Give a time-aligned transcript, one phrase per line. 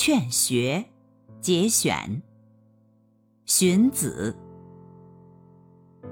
[0.00, 0.84] 劝学
[1.40, 2.22] 节选。
[3.46, 4.32] 荀子。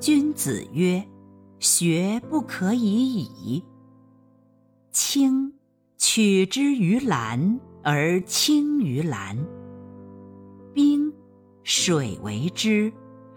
[0.00, 1.00] 君子曰
[1.60, 3.62] ：“学不可以已。
[4.90, 5.52] 青，
[5.96, 9.36] 取之于蓝而青于蓝；
[10.74, 11.14] 冰，
[11.62, 12.92] 水为之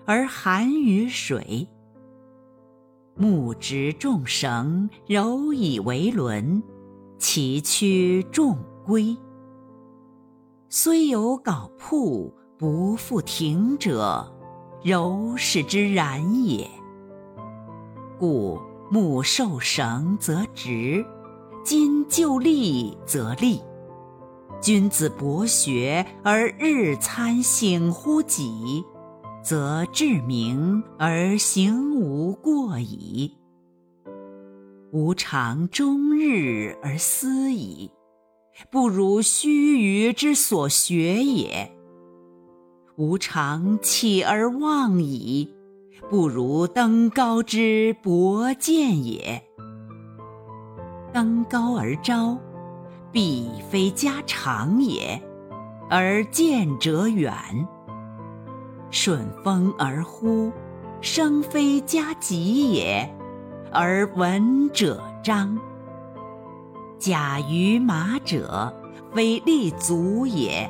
[0.08, 1.68] 而寒于水。
[3.16, 6.64] 木直众绳，柔以为轮，
[7.20, 9.16] 其曲众归。
[10.74, 14.26] 虽有槁瀑不复庭者。”
[14.84, 16.68] 柔是之然也。
[18.18, 21.06] 故木受绳则直，
[21.64, 23.62] 金就砺则利。
[24.60, 28.84] 君子博学而日参省乎己，
[29.44, 33.38] 则志明而行无过矣。
[34.92, 37.92] 吾尝终日而思矣，
[38.70, 41.72] 不如须臾之所学也。
[42.98, 45.50] 吾尝起而忘矣，
[46.10, 49.42] 不如登高之博见也。
[51.12, 52.38] 登高而招，
[53.12, 55.22] 必非家常也，
[55.90, 57.34] 而见者远；
[58.92, 60.52] 顺风而呼，
[61.02, 63.10] 声非家己也，
[63.72, 65.58] 而闻者彰。
[67.02, 68.72] 驾于马者，
[69.12, 70.70] 非立足也，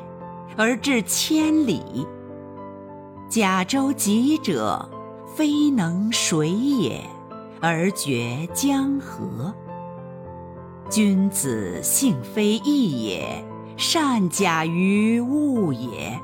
[0.56, 2.06] 而致千里。
[3.28, 4.88] 甲舟楫者，
[5.36, 7.02] 非能水也，
[7.60, 9.54] 而绝江河。
[10.88, 13.44] 君子性非异也，
[13.76, 16.18] 善假于物也。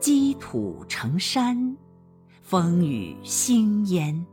[0.00, 1.76] 积土成山，
[2.40, 4.24] 风雨兴焉；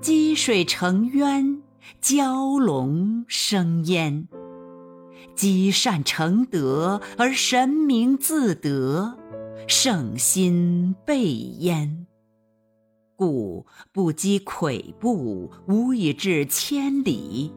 [0.00, 1.62] 积水成渊，
[2.00, 4.28] 蛟龙生焉。
[5.34, 9.18] 积善成德，而神明自得。
[9.66, 12.06] 圣心备焉，
[13.16, 17.50] 故不积跬步，无以至千里；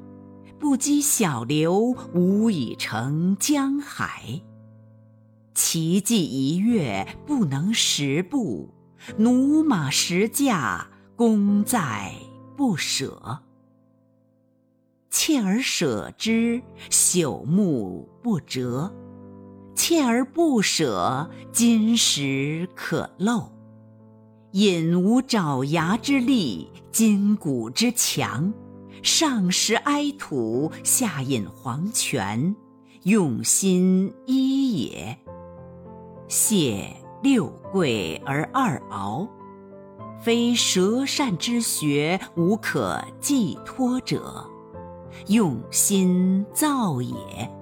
[0.57, 4.41] 不积小流，无以成江海。
[5.53, 8.69] 骐骥一跃，不能十步；
[9.17, 12.13] 驽马十驾，功在
[12.55, 13.41] 不舍。
[15.17, 16.61] 锲而舍之，
[16.91, 18.93] 朽木不折。
[19.75, 23.47] 锲而不舍，金石可镂。
[24.51, 28.53] 隐无爪牙之利，筋骨之强。
[29.01, 32.55] 上食埃土，下饮黄泉，
[33.01, 35.17] 用心一也。
[36.27, 39.27] 谢六跪而二敖，
[40.21, 44.47] 非舌善之学，无可寄托者，
[45.27, 47.56] 用心造也。